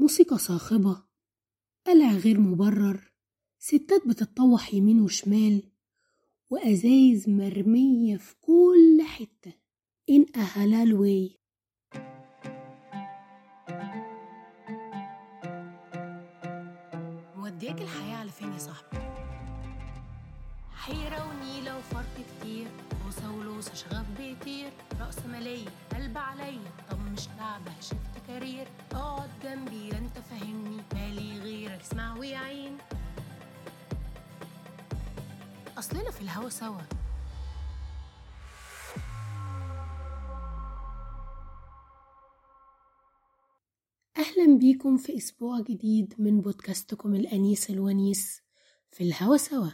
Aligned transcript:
موسيقى 0.00 0.38
صاخبة 0.38 1.02
قلع 1.86 2.12
غير 2.12 2.40
مبرر 2.40 3.12
ستات 3.58 4.08
بتتطوح 4.08 4.74
يمين 4.74 5.00
وشمال 5.00 5.62
وأزايز 6.50 7.28
مرمية 7.28 8.16
في 8.16 8.34
كل 8.40 9.02
حتة. 9.06 9.52
إن 10.10 10.26
أهلال 10.36 10.94
واي 10.94 11.40
مودياك 17.36 17.82
الحياة 17.82 18.16
على 18.16 18.30
فين 18.30 18.52
يا 18.52 18.58
صاحبي؟ 18.58 18.98
حيرة 20.74 21.28
ونيلة 21.28 21.78
وفرق 21.78 22.06
كتير 22.40 22.66
بوسة 23.04 23.32
ولوسة 23.36 23.74
شغف 23.74 24.06
بيطير 24.18 24.70
رأس 25.00 25.26
مالية 25.26 25.68
قلب 25.94 26.18
عليا 26.18 26.70
طب 26.90 26.98
مش 27.12 27.28
لعبة 27.38 27.80
شفت 27.80 28.26
كارير. 28.26 28.68
اقعد 28.92 29.30
جنبي 29.42 29.98
انت 29.98 30.18
فاهمني. 30.18 30.82
مالي 30.94 31.38
غيرك. 31.40 31.80
اسمع 31.80 32.18
ويعين 32.18 32.78
أصلنا 35.78 36.10
في 36.10 36.20
الهوا 36.20 36.48
سوا. 36.48 36.80
أهلا 44.18 44.58
بيكم 44.58 44.96
في 44.96 45.16
أسبوع 45.16 45.60
جديد 45.60 46.14
من 46.18 46.40
بودكاستكم 46.40 47.14
الأنيس 47.14 47.70
الونيس 47.70 48.42
في 48.90 49.04
الهوا 49.04 49.36
سوا. 49.36 49.70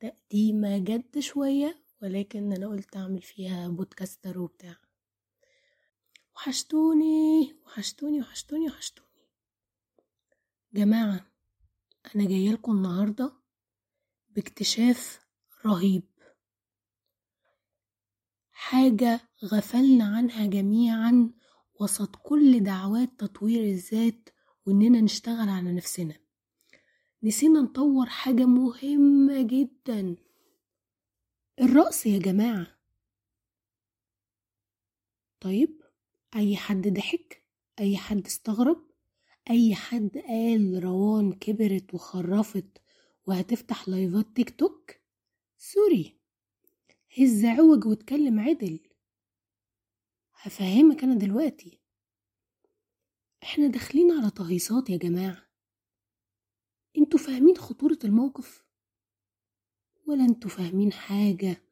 تقديمة 0.00 0.78
جد 0.78 1.18
شوية 1.18 1.82
ولكن 2.02 2.52
أنا 2.52 2.68
قلت 2.68 2.96
أعمل 2.96 3.22
فيها 3.22 3.68
بودكاستر 3.68 4.38
وبتاع. 4.38 4.89
وحشتوني 6.40 7.56
وحشتوني 7.66 8.20
وحشتوني 8.20 8.66
وحشتوني. 8.66 9.08
جماعة 10.72 11.32
أنا 12.14 12.28
جاية 12.28 12.50
لكم 12.52 12.72
النهاردة 12.72 13.32
باكتشاف 14.28 15.26
رهيب. 15.66 16.08
حاجة 18.52 19.20
غفلنا 19.44 20.16
عنها 20.16 20.46
جميعا 20.46 21.30
وسط 21.80 22.16
كل 22.16 22.60
دعوات 22.60 23.20
تطوير 23.20 23.62
الذات 23.64 24.28
وإننا 24.66 25.00
نشتغل 25.00 25.48
على 25.48 25.72
نفسنا. 25.72 26.20
نسينا 27.22 27.60
نطور 27.60 28.06
حاجة 28.06 28.44
مهمة 28.44 29.42
جدا. 29.42 30.16
الرقص 31.60 32.06
يا 32.06 32.18
جماعة. 32.18 32.78
طيب؟ 35.40 35.89
أي 36.36 36.56
حد 36.56 36.88
ضحك 36.88 37.44
أي 37.80 37.96
حد 37.96 38.26
استغرب 38.26 38.90
أي 39.50 39.74
حد 39.74 40.18
قال 40.18 40.84
روان 40.84 41.32
كبرت 41.32 41.94
وخرفت 41.94 42.78
وهتفتح 43.26 43.88
لايفات 43.88 44.36
تيك 44.36 44.58
توك؟ 44.58 44.90
sorry. 45.58 46.20
أرقص 47.18 47.44
عوج 47.44 47.86
واتكلم 47.86 48.40
عدل. 48.40 48.80
هفهمك 50.34 51.02
أنا 51.04 51.14
دلوقتي. 51.14 51.80
إحنا 53.42 53.66
داخلين 53.66 54.12
على 54.12 54.30
تهيصات 54.30 54.90
يا 54.90 54.96
جماعة. 54.96 55.46
أنتوا 56.98 57.18
فاهمين 57.18 57.56
خطورة 57.56 57.98
الموقف؟ 58.04 58.64
ولا 60.06 60.24
أنتوا 60.24 60.50
فاهمين 60.50 60.92
حاجة 60.92 61.62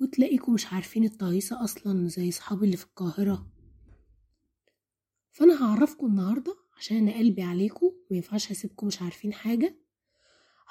وتلاقيكم 0.00 0.54
مش 0.54 0.66
عارفين 0.66 1.04
التهيصة 1.04 1.64
أصلا 1.64 2.08
زي 2.08 2.30
صحابي 2.30 2.66
اللي 2.66 2.76
في 2.76 2.84
القاهرة؟ 2.84 3.53
فأنا 5.34 5.64
هعرفكم 5.64 6.06
النهاردة 6.06 6.56
عشان 6.76 6.96
أنا 6.96 7.18
قلبي 7.18 7.42
عليكم 7.42 7.92
مينفعش 8.10 8.52
هسيبكم 8.52 8.86
مش 8.86 9.02
عارفين 9.02 9.32
حاجة. 9.32 9.76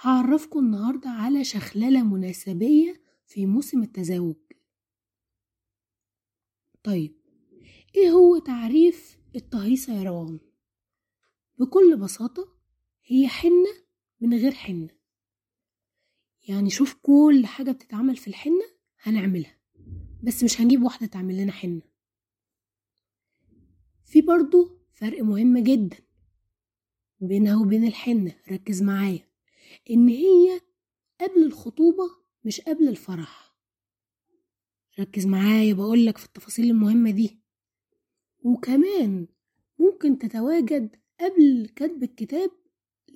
هعرفكم 0.02 0.60
النهاردة 0.60 1.10
على 1.10 1.44
شخللة 1.44 2.04
مناسبية 2.04 3.02
في 3.26 3.46
موسم 3.46 3.84
التزاوج. 3.84 4.36
طيب 6.84 7.16
إيه 7.96 8.10
هو 8.10 8.38
تعريف 8.38 9.18
التهيصة 9.36 9.94
يا 9.94 10.04
روان؟ 10.04 10.40
بكل 11.60 11.98
بساطة 11.98 12.48
هي 13.06 13.28
حنة 13.28 13.74
من 14.22 14.34
غير 14.34 14.52
حنة. 14.52 14.90
يعني 16.48 16.70
شوف 16.70 16.94
كل 17.02 17.46
حاجة 17.46 17.72
بتتعمل 17.72 18.16
في 18.18 18.28
الحنة 18.28 18.66
هنعملها 19.02 19.58
بس 20.24 20.44
مش 20.44 20.62
هنجيب 20.62 20.84
واحدة 20.84 21.08
تعمل 21.08 21.38
لنا 21.38 21.52
حنة. 21.52 21.93
في 24.14 24.22
برضو 24.22 24.78
فرق 24.94 25.22
مهم 25.22 25.58
جدا 25.58 25.98
بينها 27.20 27.62
وبين 27.62 27.88
الحنة 27.88 28.36
ركز 28.52 28.82
معايا 28.84 29.28
إن 29.90 30.08
هي 30.08 30.62
قبل 31.22 31.44
الخطوبة 31.44 32.04
مش 32.44 32.62
قبل 32.62 32.88
الفرح. 32.88 33.56
ركز 35.00 35.26
معايا 35.26 35.74
بقولك 35.74 36.18
في 36.18 36.26
التفاصيل 36.26 36.66
المهمة 36.70 37.12
دي. 37.12 37.40
وكمان 38.44 39.28
ممكن 39.80 40.18
تتواجد 40.18 40.96
قبل 41.20 41.70
كتب 41.76 42.04
الكتاب 42.04 42.52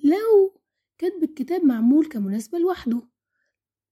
لو 0.04 0.60
كتب 0.98 1.22
الكتاب 1.22 1.64
معمول 1.64 2.06
كمناسبة 2.08 2.58
لوحده. 2.58 3.02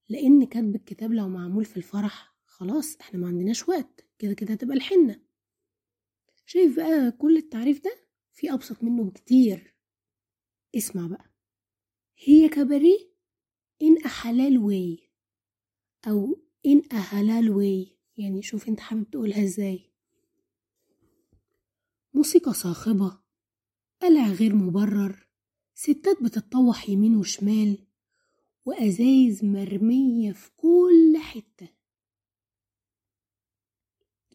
لأن 0.09 0.45
كتب 0.47 0.75
الكتاب 0.75 1.13
لو 1.13 1.29
معمول 1.29 1.65
في 1.65 1.77
الفرح 1.77 2.37
خلاص 2.47 2.97
إحنا 3.01 3.21
ما 3.21 3.27
عندناش 3.27 3.69
وقت 3.69 4.05
كده 4.19 4.33
كده 4.35 4.53
هتبقى 4.55 4.77
الحنة. 4.77 5.26
شايف 6.47 6.77
بقى 6.77 7.13
كل 7.13 7.37
التعريف 7.37 7.85
ده؟ 7.85 8.07
في 8.33 8.53
أبسط 8.53 8.83
منه 8.85 9.05
بكتير 9.05 9.75
اسمع 10.77 11.07
بقى. 11.07 11.35
هي 12.19 12.49
كباريه 12.49 12.99
in 13.85 14.03
a 14.03 14.09
halal 14.09 15.01
أو 16.09 16.47
in 16.69 16.81
a 16.93 16.97
halal 17.13 17.87
يعني 18.17 18.43
شوف 18.43 18.69
أنت 18.69 18.81
حابب 18.81 19.11
تقولها 19.11 19.45
إزاي. 19.45 19.93
موسيقى 22.15 22.53
صاخبة 22.53 23.21
قلع 24.03 24.27
غير 24.29 24.55
مبرر 24.55 25.29
ستات 25.75 26.23
بتتطوح 26.23 26.89
يمين 26.89 27.17
وشمال 27.17 27.87
وأزايز 28.65 29.45
مرمية 29.45 30.33
في 30.33 30.51
كل 30.57 31.17
حتة. 31.19 31.69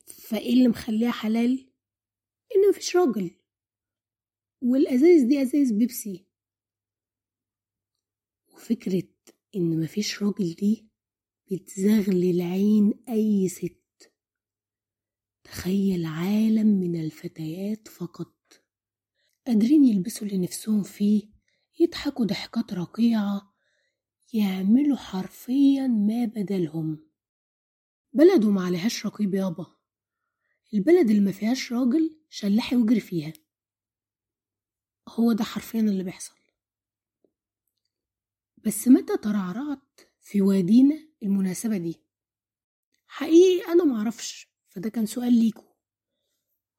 فإيه 0.05 0.53
اللي 0.53 0.67
مخليها 0.67 1.11
حلال؟ 1.11 1.70
ان 2.55 2.69
مفيش 2.69 2.95
راجل. 2.95 3.31
والأزايز 4.61 5.23
دي 5.23 5.41
أزايز 5.41 5.71
بيبسي. 5.71 6.25
وفكرة 8.53 9.09
إن 9.55 9.79
مفيش 9.79 10.23
راجل 10.23 10.53
دي 10.53 10.89
بتزغلل 11.51 12.41
عين 12.41 13.03
أي 13.09 13.49
ست. 13.49 14.11
تخيل 15.43 16.05
عالم 16.05 16.67
من 16.67 16.95
الفتيات 17.03 17.87
فقط. 17.87 18.63
قادرين 19.47 19.85
يلبسوا 19.85 20.27
اللي 20.27 20.37
نفسهم 20.37 20.83
فيه 20.83 21.31
يضحكوا 21.79 22.25
ضحكات 22.25 22.73
رقيعة 22.73 23.53
يعملوا 24.33 24.97
حرفيا 24.97 25.87
ما 25.87 26.25
بدلهم. 26.25 27.11
بلد 28.13 28.45
وما 28.45 28.65
عليهاش 28.65 29.05
رقيب 29.05 29.33
يابا. 29.33 29.80
البلد 30.73 31.09
اللي 31.09 31.21
ما 31.21 31.31
فيهاش 31.31 31.73
راجل 31.73 32.17
شلحي 32.29 32.75
واجري 32.75 32.99
فيها. 32.99 33.33
هو 35.09 35.33
ده 35.33 35.43
حرفيا 35.43 35.79
اللي 35.79 36.03
بيحصل. 36.03 36.35
بس 38.57 38.87
متى 38.87 39.17
ترعرعت 39.17 40.01
في 40.21 40.41
وادينا 40.41 41.07
المناسبة 41.23 41.77
دي؟ 41.77 42.01
حقيقي 43.07 43.71
أنا 43.71 43.83
معرفش 43.83 44.51
فده 44.69 44.89
كان 44.89 45.05
سؤال 45.05 45.33
ليكو. 45.33 45.63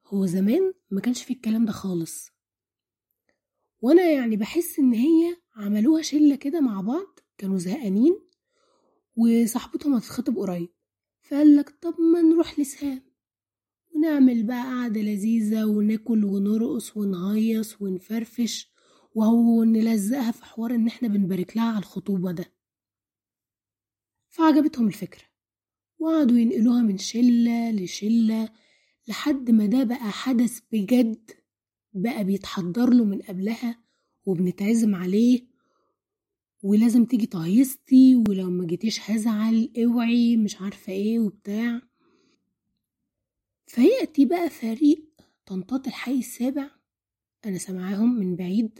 هو 0.07 0.25
زمان 0.25 0.73
ما 0.91 1.01
كانش 1.01 1.23
في 1.23 1.33
الكلام 1.33 1.65
ده 1.65 1.71
خالص. 1.71 2.29
وأنا 3.81 4.11
يعني 4.11 4.37
بحس 4.37 4.79
إن 4.79 4.93
هي 4.93 5.37
عملوها 5.55 6.01
شلة 6.01 6.35
كده 6.35 6.61
مع 6.61 6.81
بعض 6.81 7.19
كانوا 7.37 7.57
زهقانين 7.57 8.19
وصاحبتهم 9.15 9.93
هتتخطب 9.93 10.37
قريب. 10.37 10.69
فقال 11.21 11.55
لك 11.57 11.69
طب 11.69 11.99
ما 12.01 12.21
نروح 12.21 12.59
لسهام. 12.59 13.12
ونعمل 13.95 14.43
بقى 14.43 14.63
قعدة 14.63 15.01
لذيذة 15.01 15.65
وناكل 15.65 16.25
ونرقص 16.25 16.97
ونهيص 16.97 17.81
ونفرفش 17.81 18.71
وهو 19.15 19.59
في 20.31 20.45
حوار 20.45 20.75
إن 20.75 20.87
إحنا 20.87 21.07
بنبارك 21.07 21.57
لها 21.57 21.65
على 21.65 21.77
الخطوبة 21.79 22.31
ده. 22.31 22.53
فعجبتهم 24.29 24.87
الفكرة 24.87 25.23
وقعدوا 25.99 26.37
ينقلوها 26.37 26.81
من 26.81 26.97
شلة 26.97 27.71
لشلة 27.71 28.49
لحد 29.07 29.51
ما 29.51 29.65
ده 29.65 29.83
بقى 29.83 30.11
حدث 30.11 30.59
بجد 30.71 31.31
بقى 31.93 32.23
بيتحضر 32.23 32.89
له 32.93 33.03
من 33.05 33.21
قبلها 33.21 33.83
وبنتعزم 34.25 34.95
عليه 34.95 35.47
ولازم 36.63 37.05
تيجي 37.05 37.25
تهيصتي 37.25 38.15
ولو 38.15 38.49
ما 38.49 38.65
جيتيش 38.65 39.11
هزعل 39.11 39.69
اوعي 39.77 40.37
مش 40.37 40.61
عارفة 40.61 40.93
إيه 40.93 41.19
وبتاع. 41.19 41.81
فيأتي 43.73 44.25
بقى 44.25 44.49
فريق 44.49 45.05
طنطات 45.45 45.87
الحي 45.87 46.19
السابع. 46.19 46.71
أنا 47.45 47.57
سامعاهم 47.57 48.15
من 48.19 48.35
بعيد. 48.35 48.79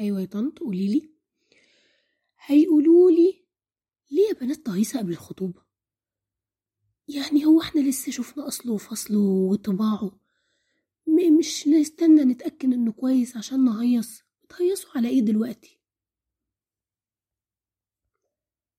أيوه 0.00 0.20
يا 0.20 0.26
طنط 0.26 0.58
قوليلي 0.58 1.10
هيقولولي 2.44 3.44
ليه 4.10 4.28
يا 4.28 4.32
بنات 4.34 4.56
تهيصة 4.56 4.98
قبل 4.98 5.12
الخطوبة؟ 5.12 5.62
يعني 7.08 7.44
هو 7.44 7.60
إحنا 7.60 7.80
لسه 7.80 8.12
شفنا 8.12 8.48
اصله 8.48 8.72
وفصله 8.72 9.18
وطباعه. 9.18 10.20
مش 11.38 11.68
نستنى 11.68 12.24
نتأكد 12.24 12.72
إنه 12.72 12.92
كويس 12.92 13.36
عشان 13.36 13.64
نهيص. 13.64 14.22
بتهيصوا 14.44 14.90
على 14.94 15.08
إيه 15.08 15.20
دلوقتي؟ 15.20 15.78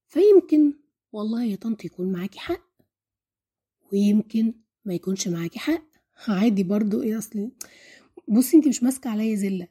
فيمكن 0.08 0.74
والله 1.12 1.44
يا 1.44 1.56
طنط 1.56 1.86
يكون 1.86 2.12
معاكي 2.12 2.40
حق. 2.40 2.68
ويمكن 3.94 4.54
ما 4.86 4.94
يكونش 4.94 5.28
معاكي 5.28 5.60
حق. 5.60 5.84
عادي 6.28 6.64
برضو 6.64 7.02
إيه 7.02 7.18
اصلي 7.18 7.52
بصي 8.28 8.58
انت 8.58 8.68
مش 8.68 8.84
ماسكة 8.84 9.10
عليا 9.10 9.36
زلة. 9.36 9.68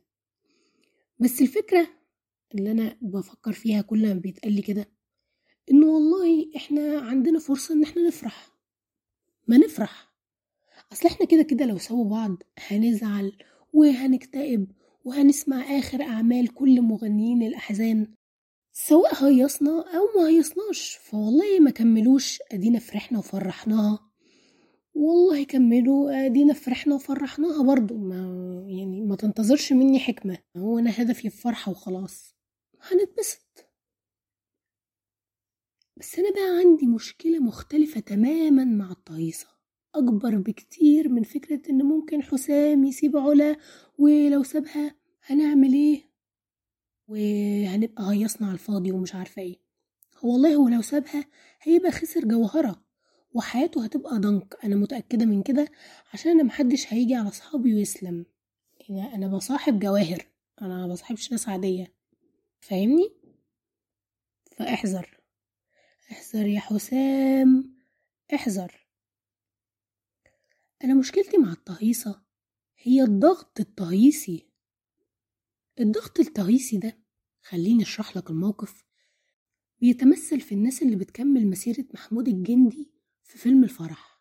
بس 1.18 1.40
الفكرة 1.42 1.88
اللي 2.54 2.70
أنا 2.70 2.96
بفكر 3.02 3.52
فيها 3.52 3.82
كل 3.82 4.06
ما 4.06 4.14
بيتقال 4.20 4.52
لي 4.52 4.62
كده 4.62 4.88
انه 5.70 5.86
والله 5.86 6.50
إحنا 6.56 7.00
عندنا 7.00 7.38
فرصة 7.38 7.74
إن 7.74 7.82
إحنا 7.82 8.02
نفرح. 8.06 8.50
ما 9.48 9.58
نفرح. 9.58 10.10
أصل 10.92 11.08
إحنا 11.08 11.26
كده 11.26 11.42
كده 11.42 11.64
لو 11.66 11.78
سووا 11.78 12.10
بعض 12.10 12.42
هنزعل 12.58 13.32
وهنكتئب 13.72 14.72
وهنسمع 15.04 15.78
آخر 15.78 16.02
أعمال 16.02 16.54
كل 16.54 16.82
مغنيين 16.82 17.42
الأحزان 17.42 18.14
سواء 18.72 19.24
هيصنا 19.24 19.70
أو 19.70 20.20
ما 20.20 20.28
هيصناش. 20.28 20.98
فوالله 21.02 21.60
ما 21.60 21.70
كملوش. 21.70 22.38
أدينا 22.52 22.78
فرحنا 22.78 23.18
وفرحناها. 23.18 24.09
والله 24.94 25.44
كملوا 25.44 26.26
ادينا 26.26 26.54
فرحنا 26.54 26.94
وفرحناها 26.94 27.62
برضو 27.62 27.96
ما 27.98 28.16
يعني 28.68 29.02
ما 29.02 29.16
تنتظرش 29.16 29.72
مني 29.72 29.98
حكمة. 30.00 30.38
هو 30.56 30.78
أنا 30.78 31.02
هدفي 31.02 31.24
الفرحة 31.24 31.70
وخلاص. 31.72 32.34
هنتبسط. 32.82 33.66
بس 35.96 36.18
أنا 36.18 36.30
بقى 36.30 36.58
عندي 36.58 36.86
مشكلة 36.86 37.38
مختلفة 37.38 38.00
تماما 38.00 38.64
مع 38.64 38.90
الطايسة 38.90 39.46
أكبر 39.94 40.36
بكتير 40.36 41.08
من 41.08 41.22
فكرة 41.22 41.70
إن 41.70 41.82
ممكن 41.82 42.22
حسام 42.22 42.84
يسيب 42.84 43.16
علا 43.16 43.56
ولو 43.98 44.42
سابها 44.42 44.94
هنعمل 45.22 45.72
إيه؟ 45.72 46.10
وهنبقى 47.08 48.12
هيصنا 48.12 48.46
على 48.46 48.54
الفاضي 48.54 48.92
ومش 48.92 49.14
عارفة 49.14 49.42
إيه. 49.42 49.56
هو 50.18 50.32
والله 50.32 50.54
هو 50.54 50.68
لو 50.68 50.82
سابها 50.82 51.24
هيبقى 51.62 51.90
خسر 51.92 52.24
جوهرة. 52.24 52.84
وحياته 53.34 53.84
هتبقى 53.84 54.18
ضنك 54.18 54.56
أنا 54.64 54.76
متأكدة 54.76 55.24
من 55.26 55.42
كده 55.42 55.68
عشان 56.12 56.30
أنا 56.30 56.42
محدش 56.42 56.92
هيجي 56.92 57.14
على 57.14 57.30
صحابي 57.30 57.74
ويسلم. 57.74 58.26
أنا 58.90 59.14
أنا 59.14 59.28
بصاحب 59.28 59.78
جواهر. 59.78 60.26
أنا 60.62 60.86
بصاحبش 60.86 61.32
ناس 61.32 61.48
عادية. 61.48 61.92
فاهمني؟ 62.60 63.12
فاحذر. 64.56 65.20
احذر 66.12 66.46
يا 66.46 66.60
حسام. 66.60 67.74
احذر. 68.34 68.86
أنا 70.84 70.94
مشكلتي 70.94 71.38
مع 71.38 71.52
التهيصة 71.52 72.22
هي 72.78 73.02
الضغط 73.02 73.60
التهيصي 73.60 74.46
الضغط 75.80 76.20
التهيصي 76.20 76.78
ده 76.78 76.98
خليني 77.42 77.82
أشرح 77.82 78.16
لك 78.16 78.30
الموقف 78.30 78.84
بيتمثل 79.80 80.40
في 80.40 80.52
الناس 80.54 80.82
اللي 80.82 80.96
بتكمل 80.96 81.46
مسيرة 81.46 81.84
محمود 81.94 82.28
الجندي 82.28 82.90
في 83.30 83.38
فيلم 83.38 83.64
الفرح 83.64 84.20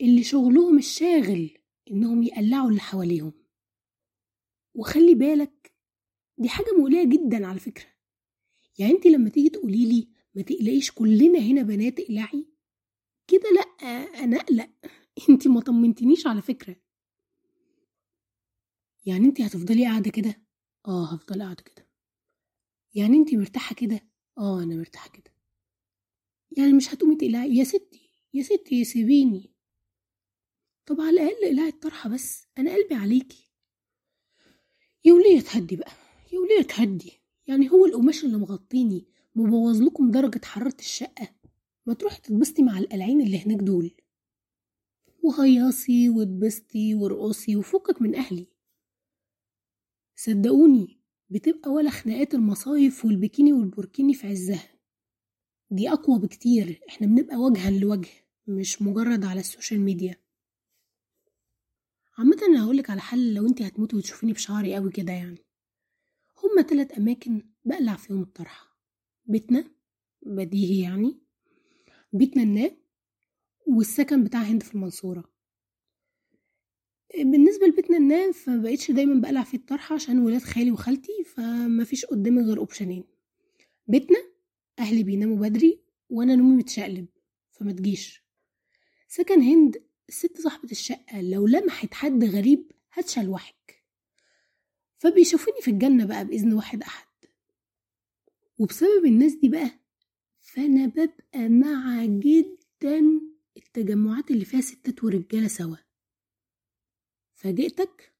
اللي 0.00 0.22
شغلهم 0.22 0.78
الشاغل 0.78 1.58
إنهم 1.90 2.22
يقلعوا 2.22 2.68
اللي 2.70 2.80
حواليهم. 2.80 3.32
وخلي 4.74 5.14
بالك 5.14 5.72
دي 6.38 6.48
حاجة 6.48 6.66
مقلقة 6.78 7.04
جدا 7.04 7.46
على 7.46 7.58
فكرة. 7.58 7.86
يعني 8.78 8.92
انت 8.92 9.06
لما 9.06 9.28
تيجي 9.28 9.48
تقولي 9.48 9.86
لي 9.88 10.08
ما 10.34 10.42
تقلقيش 10.42 10.90
كلنا 10.90 11.38
هنا 11.38 11.62
بنات 11.62 12.00
إقلعي 12.00 12.46
كده 13.28 13.50
لأ 13.54 13.86
أنا 14.24 14.36
أقلق. 14.36 14.70
انت 15.30 15.48
ما 15.48 15.60
طمنتنيش 15.60 16.26
على 16.26 16.42
فكرة. 16.42 16.76
يعني 19.06 19.26
انت 19.26 19.40
هتفضلي 19.40 19.84
قاعدة 19.84 20.10
كده؟ 20.10 20.42
آه 20.86 21.14
هفضل 21.14 21.42
قاعدة 21.42 21.62
كده. 21.62 21.88
يعني 22.94 23.16
انت 23.16 23.34
مرتاحة 23.34 23.74
كده؟ 23.74 24.00
آه 24.38 24.62
أنا 24.62 24.76
مرتاحة 24.76 25.10
كده. 25.10 25.35
يعني 26.56 26.72
مش 26.72 26.94
هتقومي 26.94 27.16
تقلعي. 27.16 27.56
يا 27.56 27.64
ستي 27.64 28.10
يا 28.34 28.42
ستي 28.42 28.84
سيبيني. 28.84 29.50
طب 30.86 31.00
على 31.00 31.10
الأقل 31.10 31.44
اقلعي 31.44 31.68
الطرحة 31.68 32.10
بس. 32.10 32.46
أنا 32.58 32.74
قلبي 32.74 32.94
عليكي. 32.94 33.50
يا 35.04 35.12
وليه 35.12 35.40
تهدي 35.40 35.76
بقى؟ 35.76 35.92
يا 36.32 36.38
وليه 36.38 36.62
تهدي؟ 36.62 37.12
يعني 37.46 37.70
هو 37.70 37.86
القماش 37.86 38.24
اللي 38.24 38.36
مغطيني 38.36 39.06
مبوظ 39.34 39.82
لكم 39.82 40.10
درجة 40.10 40.40
حرارة 40.44 40.76
الشقة. 40.78 41.28
ما 41.86 41.94
تروحي 41.94 42.20
تتبسطي 42.20 42.62
مع 42.62 42.78
القلعين 42.78 43.20
اللي 43.20 43.38
هناك 43.38 43.58
دول. 43.58 43.90
وهيصي 45.22 46.08
واتبسطي 46.08 46.94
وارقصي 46.94 47.56
وفكك 47.56 48.02
من 48.02 48.14
أهلي. 48.14 48.46
صدقوني 50.16 51.00
بتبقى 51.30 51.70
ولا 51.70 51.90
خناقات 51.90 52.34
المصايف 52.34 53.04
والبيكيني 53.04 53.52
والبوركيني 53.52 54.14
في 54.14 54.26
عزها. 54.26 54.75
دي 55.70 55.92
أقوى 55.92 56.18
بكتير. 56.18 56.80
إحنا 56.88 57.06
بنبقى 57.06 57.36
وجها 57.36 57.70
لوجه 57.70 58.08
مش 58.46 58.82
مجرد 58.82 59.24
على 59.24 59.40
ال 59.40 59.46
social 59.46 59.80
media. 59.80 60.16
عامة 62.18 62.36
أنا 62.48 62.64
هقولك 62.64 62.90
على 62.90 63.00
حل 63.00 63.34
لو 63.34 63.46
أنتي 63.46 63.66
هتموتي 63.66 63.96
وتشوفيني 63.96 64.32
بشعري 64.32 64.74
قوي 64.74 64.90
كده 64.92 65.12
يعني. 65.12 65.38
هما 66.44 66.62
تلات 66.62 66.92
أماكن 66.92 67.42
بقلع 67.64 67.96
فيهم 67.96 68.22
الطرحة. 68.22 68.76
بيتنا 69.24 69.64
بديهي 70.22 70.82
يعني 70.82 71.18
بيتنا 72.12 72.42
النام 72.42 72.76
والسكن 73.66 74.24
بتاع 74.24 74.40
هند 74.42 74.62
في 74.62 74.74
المنصورة. 74.74 75.24
بالنسبة 77.18 77.66
لبيتنا 77.66 77.96
النام 77.96 78.32
فمبقتش 78.32 78.90
دايما 78.90 79.20
بقلع 79.20 79.42
فيه 79.44 79.58
الطرحة 79.58 79.94
عشان 79.94 80.18
ولاد 80.18 80.42
خالي 80.42 80.70
وخالتي 80.70 81.24
فمفيش 81.24 82.04
قدامي 82.04 82.42
غير 82.42 82.58
option 82.58 82.93
ين 82.93 83.04
بيتنا 83.88 84.18
أهلي 84.78 85.02
بيناموا 85.02 85.36
بدري 85.48 85.80
وأنا 86.08 86.36
نومي 86.36 86.56
متشقلب 86.56 87.06
فما 87.52 87.72
تجيش. 87.72 88.22
سكن 89.08 89.40
هند 89.42 89.82
الست 90.08 90.40
صاحبة 90.40 90.70
الشقة 90.70 91.20
لو 91.20 91.46
لمحت 91.46 91.94
حد 91.94 92.24
غريب 92.24 92.72
هتشلوحك 92.92 93.84
فبيشوفوني 94.98 95.60
في 95.62 95.70
الجنة 95.70 96.04
بقى 96.06 96.24
بإذن 96.24 96.52
واحد 96.52 96.82
أحد. 96.82 97.06
وبسبب 98.58 99.04
الناس 99.06 99.34
دي 99.34 99.48
بقى 99.48 99.70
فأنا 100.40 100.86
ببقى 100.86 101.48
مع 101.48 102.04
جدا 102.04 103.20
التجمعات 103.56 104.30
اللي 104.30 104.44
فيها 104.44 104.60
ستات 104.60 105.04
ورجالة 105.04 105.48
سوا. 105.48 105.76
فاجئتك؟ 107.34 108.12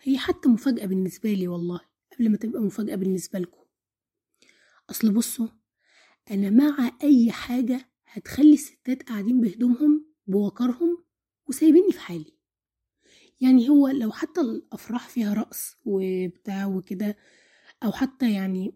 هي 0.00 0.18
حتى 0.18 0.48
مفاجأة 0.48 0.86
بالنسبة 0.86 1.32
لي 1.32 1.48
والله 1.48 1.80
قبل 2.12 2.30
ما 2.30 2.36
تبقى 2.36 2.62
مفاجأة 2.62 2.94
بالنسبة 2.94 3.38
لكم. 3.38 3.64
أصل 4.90 5.12
بصوا 5.12 5.48
أنا 6.30 6.50
مع 6.50 6.90
أي 7.02 7.32
حاجة 7.32 7.90
هتخلي 8.06 8.52
الستات 8.52 9.02
قاعدين 9.02 9.40
بهدومهم 9.40 10.06
بوقارهم 10.26 11.04
وسايبيني 11.48 11.92
في 11.92 12.00
حالي. 12.00 12.34
يعني 13.40 13.68
هو 13.68 13.88
لو 13.88 14.12
حتى 14.12 14.40
الأفراح 14.40 15.08
فيها 15.08 15.34
رقص 15.34 15.76
وبتاع 15.84 16.66
وكده 16.66 17.16
أو 17.82 17.92
حتى 17.92 18.32
يعني 18.34 18.74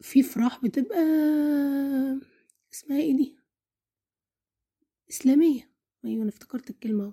في 0.00 0.22
فرح 0.22 0.60
بتبقى 0.64 0.98
اسمها 2.72 2.98
إيه 3.00 3.16
دي؟ 3.16 3.36
إسلامية. 5.10 5.70
أيوة 6.04 6.22
أنا 6.22 6.28
افتكرت 6.30 6.70
الكلمة 6.70 7.12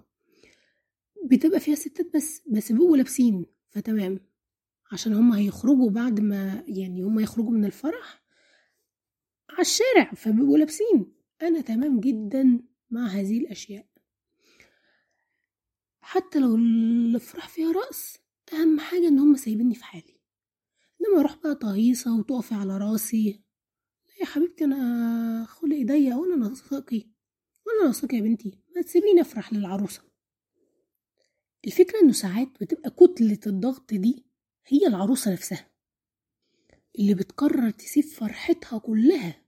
بتبقى 1.25 1.59
فيها 1.59 1.75
ستات 1.75 2.15
بس 2.15 2.41
بس 2.47 2.71
بيبقوا 2.71 2.97
لابسين 2.97 3.45
فتمام. 3.69 4.19
عشان 4.91 5.13
هما 5.13 5.37
هيخرجوا 5.37 5.89
بعد 5.89 6.19
ما 6.19 6.63
يعني 6.67 7.01
هما 7.03 7.21
يخرجوا 7.21 7.51
من 7.51 7.65
الفرح 7.65 8.22
على 9.53 9.61
الشارع 9.61 10.11
لابسين. 10.57 11.13
أنا 11.41 11.61
تمام 11.61 11.99
جدا 11.99 12.59
مع 12.89 13.07
هذه 13.07 13.37
الأشياء. 13.39 13.85
حتى 16.01 16.39
لو 16.39 16.55
الافراح 16.55 17.49
فيها 17.49 17.71
رقص 17.71 18.17
أهم 18.53 18.79
حاجة 18.79 19.07
إن 19.07 19.19
هما 19.19 19.37
سايبيني 19.37 19.75
في 19.75 19.83
حالي. 19.83 20.19
انما 21.01 21.19
أروح 21.19 21.37
بقى 21.43 21.55
طهيصه 21.55 22.19
وتقفي 22.19 22.55
على 22.55 22.77
راسي 22.77 23.43
لا 24.07 24.13
يا 24.21 24.25
حبيبتي 24.25 24.63
أنا 24.63 25.45
خلقي 25.49 25.83
ضيق 25.83 26.15
وأنا 26.17 26.35
ناقصاكي 26.35 27.09
وأنا 27.65 27.83
ناقصاكي 27.85 28.15
يا 28.15 28.21
بنتي. 28.21 28.59
ما 28.75 28.81
تسيبيني 28.81 29.21
أفرح 29.21 29.53
للعروسة. 29.53 30.01
الفكرة 31.65 31.99
إنه 32.01 32.11
ساعات 32.11 32.47
بتبقى 32.61 32.89
كتلة 32.89 33.39
الضغط 33.47 33.93
دي 33.93 34.25
هي 34.67 34.87
العروسة 34.87 35.33
نفسها 35.33 35.69
اللي 36.99 37.13
بتقرر 37.13 37.69
تسيب 37.69 38.03
فرحتها 38.03 38.79
كلها. 38.79 39.42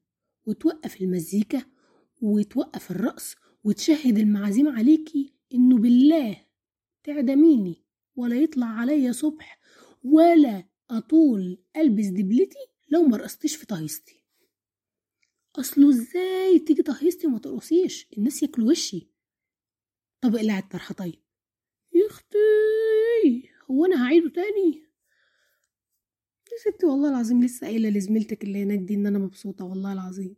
وتوقف 0.46 1.02
المزيكا 1.02 1.66
وتوقف 2.22 2.92
الرقص 2.92 3.36
وتشهد 3.64 4.18
المعازيم 4.18 4.68
عليكي 4.68 5.34
إنه 5.54 5.78
بالله 5.78 6.46
تعدميني 7.04 7.84
ولا 8.16 8.36
يطلع 8.36 8.66
عليا 8.66 9.12
صبح 9.12 9.60
ولا 10.04 10.64
أطول 10.92 11.58
البس 11.78 12.06
دبلتي 12.06 12.68
لو 12.90 13.04
ما 13.04 13.18
رقصتش 13.18 13.56
في 13.56 13.66
طهيستي. 13.66 14.24
أصله 15.56 15.90
إزاي 15.90 16.60
تيجي 16.60 16.84
طهيستي 16.84 17.28
وما 17.28 17.40
ترقصيش؟ 17.40 18.08
الناس 18.18 18.44
ياكلوا 18.44 18.70
وشي. 18.72 19.10
طب 20.22 20.36
اقلعي 20.36 20.60
الطرحة 20.60 20.94
طيب. 20.94 21.22
أختي 22.06 23.50
هو 23.72 23.86
أنا 23.86 24.06
هعيده 24.06 24.30
تاني؟ 24.30 24.85
يا 26.56 26.72
ستي 26.72 26.86
والله 26.86 27.10
العظيم 27.10 27.44
لسه 27.44 27.68
قايلة 27.68 27.90
لزميلتك 27.90 28.44
اللي 28.44 28.64
هناك 28.64 28.80
دي 28.80 28.96
إن 28.96 29.08
أنا 29.08 29.20
مبسوطة 29.20 29.66
والله 29.66 29.94
العظيم. 29.94 30.36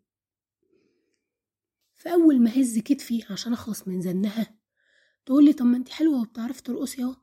فاول 1.93 2.41
ما 2.41 2.59
هز 2.61 2.79
كتفي 2.79 3.23
عشان 3.29 3.53
أخلص 3.53 3.87
من 3.87 4.01
زنها 4.01 4.57
تقول 5.25 5.45
لي 5.45 5.53
طب 5.53 5.65
ما 5.65 5.77
انت 5.77 5.89
حلوة 5.89 6.21
وبتعرفي 6.21 6.63
ترقصي 6.63 7.03
أهو. 7.03 7.15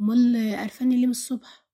أمال 0.00 0.56
قرفاني 0.56 0.96
ليه 0.96 1.06
من 1.06 1.10
الصبح؟ 1.10 1.66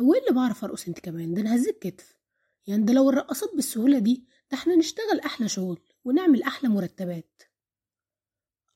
هو 0.00 0.14
إيه 0.14 0.20
اللي 0.20 0.32
بعرف 0.34 0.64
أرقص 0.64 0.88
أنت 0.88 1.00
كمان؟ 1.00 1.34
ده 1.34 1.40
أنا 1.40 1.56
هزك 1.56 1.78
كتف. 1.78 2.18
يعني 2.66 2.84
ده 2.84 2.92
لو 2.92 3.10
الرقصات 3.10 3.50
بالسهولة 3.54 3.98
دي 3.98 4.26
ده 4.50 4.58
إحنا 4.58 4.76
نشتغل 4.76 5.20
أحلى 5.24 5.48
شغل 5.48 5.80
ونعمل 6.04 6.42
أحلى 6.42 6.68
مرتبات. 6.70 7.42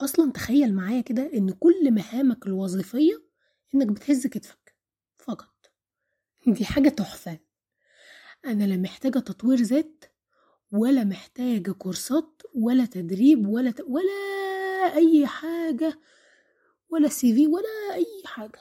أصلا 0.01 0.33
تخيل 0.33 0.75
معايا 0.75 1.01
كده 1.01 1.31
إن 1.35 1.51
كل 1.51 1.91
مهامك 1.95 2.47
الوظيفية 2.47 3.23
إنك 3.75 3.87
بتهز 3.87 4.27
كتفك. 4.27 4.62
دي 6.47 6.65
حاجة 6.65 6.89
تحفة. 6.89 7.39
أنا 8.45 8.65
لا 8.65 8.77
محتاجة 8.77 9.19
تطوير 9.19 9.59
ذات 9.59 10.05
ولا 10.73 11.05
محتاجة 11.05 11.71
كورسات 11.73 12.43
ولا 12.55 12.85
تدريب 12.87 13.47
ولا 13.49 13.71
ت... 13.71 13.81
ولا 13.81 14.13
أي 14.97 15.27
حاجة 15.27 16.01
ولا 16.89 17.09
سي 17.09 17.35
في 17.35 17.47
ولا 17.47 17.95
أي 17.95 18.23
حاجة. 18.27 18.61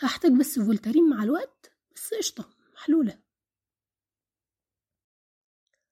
هحتاج 0.00 0.32
بس 0.32 0.58
فولتارين 0.58 1.08
مع 1.10 1.22
الوقت 1.22 1.72
بس 1.94 2.14
قشطة 2.14 2.48
محلولة. 2.74 3.18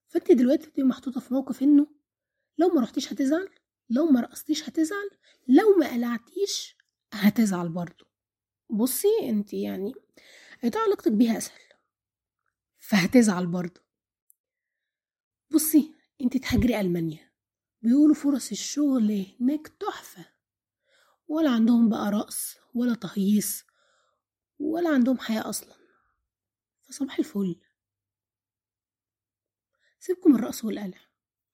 فانت 0.08 0.32
دلوقتي 0.32 0.66
بتبقي 0.66 0.82
محطوطة 0.82 1.20
في 1.20 1.34
موقف 1.34 1.62
إنه 1.62 1.86
لو 2.58 2.68
ما 2.68 2.80
رحتيش 2.80 3.12
هتزعل 3.12 3.48
لو 3.90 4.06
ما 4.06 4.20
رقصتيش 4.20 4.68
هتزعل 4.68 5.10
لو 5.48 5.76
ما 5.78 5.92
قلعتيش 5.92 6.76
هتزعل 7.12 7.68
برضو 7.68 8.04
بصي 8.70 9.08
انت 9.22 9.52
يعني 9.54 9.94
هيبقى 10.60 10.78
علاقتك 10.80 11.12
بيها 11.12 11.38
أسهل. 11.38 11.60
فهتزعل 12.78 13.46
برضو 13.46 13.80
بصي 15.50 15.94
انت 16.20 16.36
تهاجري 16.36 16.80
ألمانيا. 16.80 17.32
بيقولوا 17.82 18.14
فرص 18.14 18.50
الشغل 18.50 19.26
هناك 19.40 19.68
تحفة. 19.68 20.24
ولا 21.28 21.50
عندهم 21.50 21.88
بقى 21.88 22.10
رقص 22.10 22.56
ولا 22.74 22.94
تهييص 22.94 23.64
ولا 24.58 24.90
عندهم 24.90 25.18
حياة 25.18 25.48
أصلا. 25.48 25.76
فصباح 26.82 27.18
الفل. 27.18 27.60
سيبكم 30.00 30.34
الرقص 30.34 30.64
والقلع 30.64 30.98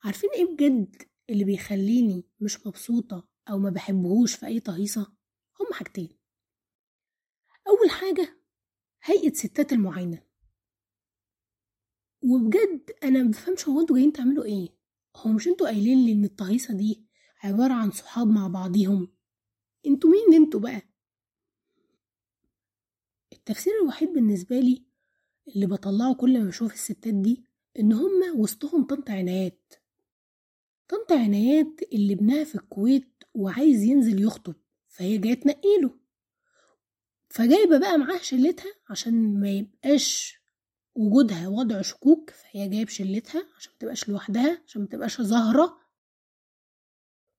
عارفين 0.04 0.30
إيه 0.30 0.44
بجد 0.44 1.02
اللي 1.30 1.44
بيخليني 1.44 2.24
مش 2.40 2.66
مبسوطة 2.66 3.28
أو 3.50 3.58
ما 3.58 3.70
بحبهوش 3.70 4.34
في 4.34 4.46
أي 4.46 4.60
طهيصة 4.60 5.12
هم 5.60 5.72
حاجتين. 5.72 6.18
أول 7.68 7.90
حاجة 7.90 8.33
هيئة 9.04 9.32
ستات 9.32 9.72
المعاينة. 9.72 10.22
وبجد 12.22 12.90
أنا 13.02 13.22
مبفهمش 13.22 13.68
هو 13.68 13.80
أنتوا 13.80 13.96
جايين 13.96 14.12
تعملوا 14.12 14.44
إيه؟ 14.44 14.68
هو 15.16 15.30
مش 15.32 15.48
أنتوا 15.48 15.66
قايلين 15.66 16.04
لي 16.06 16.12
إن 16.12 16.24
الطهيصة 16.24 16.74
دي 16.74 17.04
عبارة 17.42 17.72
عن 17.72 17.90
صحاب 17.90 18.26
مع 18.26 18.48
بعضيهم؟ 18.48 19.08
أنتوا 19.86 20.10
مين 20.10 20.42
أنتوا 20.42 20.60
بقى؟ 20.60 20.82
التفسير 23.32 23.72
الوحيد 23.82 24.12
بالنسبة 24.12 24.60
لي 24.60 24.84
اللي 25.48 25.66
بطلعه 25.66 26.14
كل 26.14 26.38
ما 26.42 26.48
بشوف 26.48 26.72
الستات 26.72 27.14
دي 27.14 27.44
إن 27.78 27.92
هما 27.92 28.32
وسطهم 28.36 28.84
طنط 28.86 29.10
عنايات 29.10 29.74
طنط 30.88 31.12
عنايات 31.12 31.80
اللي 31.92 32.12
ابنها 32.14 32.44
في 32.44 32.54
الكويت 32.54 33.24
وعايز 33.34 33.82
ينزل 33.82 34.22
يخطب 34.22 34.54
فهي 34.88 35.18
جاية 35.18 35.34
تنقيله. 35.34 35.98
فجايبة 37.34 37.78
بقى 37.78 37.98
معاها 37.98 38.22
شلتها 38.22 38.74
عشان 38.90 39.40
ما 39.40 39.50
يبقاش 39.50 40.38
وجودها 40.94 41.48
وضع 41.48 41.82
شكوك 41.82 42.30
فهي 42.30 42.68
جايب 42.68 42.88
شلتها 42.88 43.48
عشان 43.56 43.72
ما 43.72 43.78
تبقاش 43.78 44.08
لوحدها 44.08 44.62
عشان 44.66 44.80
ما 44.82 44.88
تبقاش 44.88 45.20
ظاهرة 45.20 45.78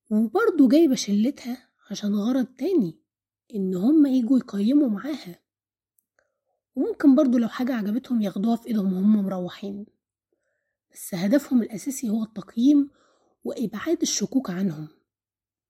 وبرضه 0.09 0.69
جايبة 0.69 0.95
شلتها 0.95 1.69
عشان 1.91 2.15
غرض 2.15 2.45
تاني 2.45 2.97
إن 3.55 3.75
هما 3.75 4.09
يجوا 4.09 4.37
يقيموا 4.37 4.89
معاها. 4.89 5.39
وممكن 6.75 7.15
برضه 7.15 7.39
لو 7.39 7.47
حاجة 7.47 7.73
عجبتهم 7.73 8.21
ياخدوها 8.21 8.55
في 8.55 8.67
إيدهم 8.67 8.93
وهم 8.93 9.23
مروحين. 9.25 9.85
بس 10.93 11.15
هدفهم 11.15 11.61
الأساسي 11.61 12.09
هو 12.09 12.23
التقييم 12.23 12.89
وإبعاد 13.43 14.01
الشكوك 14.01 14.49
عنهم. 14.49 14.87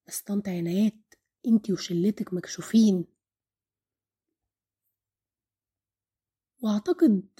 بس 0.07 0.23
عنايات 0.47 1.13
أنتي 1.47 1.73
وشلتك 1.73 2.33
مكشوفين. 2.33 3.14
وأعتقد 6.65 7.39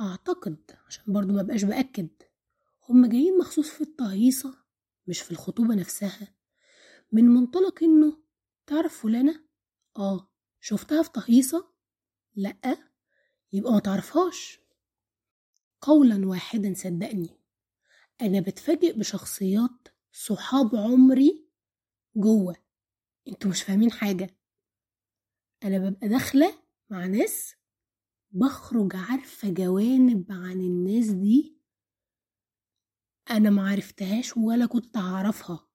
أعتقد 0.00 0.78
عشان 0.86 1.04
برضو 1.12 1.32
ما 1.32 1.42
بقاش 1.42 1.64
بأكد 1.64 2.08
هم 2.88 3.06
جايين 3.06 3.38
مخصوص 3.38 3.70
في 3.70 3.80
التهيصة 3.80 4.64
مش 5.06 5.20
في 5.20 5.30
الخطوبة 5.30 5.74
نفسها 5.74 6.34
من 7.12 7.24
منطلق 7.24 7.82
إنه 7.82 8.22
تعرف 8.66 9.02
فلانة؟ 9.02 9.44
آه 9.96 10.30
شفتها 10.60 11.02
في 11.02 11.10
تهيصة؟ 11.12 11.72
لأ 12.34 12.76
يبقى 13.52 13.72
ما 13.72 13.78
تعرفهاش. 13.78 14.60
قولا 15.80 16.26
واحدا 16.28 16.74
صدقني 16.76 17.40
أنا 18.20 18.40
بتفاجئ 18.40 18.98
بشخصيات 18.98 19.88
صحاب 20.12 20.76
عمري 20.76 21.48
جوه 22.16 22.56
أنتوا 23.28 23.50
مش 23.50 23.62
فاهمين 23.62 23.92
حاجة. 23.92 24.36
أنا 25.64 25.78
ببقى 25.78 26.08
داخلة 26.08 26.58
مع 26.90 27.06
ناس 27.06 27.54
بخرج 28.34 28.96
عارفة 28.96 29.50
جوانب 29.50 30.26
عن 30.30 30.60
الناس 30.60 31.06
دي 31.06 31.56
أنا 33.30 33.50
معرفتهاش 33.50 34.36
ولا 34.36 34.66
كنت 34.66 34.96
أعرفها. 34.96 35.68